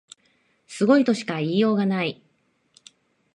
[0.65, 2.23] すごいとしか言いようがない